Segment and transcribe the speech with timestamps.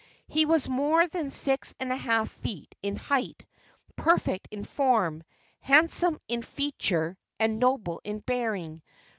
[0.27, 3.45] He was more than six and a half feet in height,
[3.95, 5.21] perfect in form,
[5.59, 8.81] handsome in feature and noble in bearing.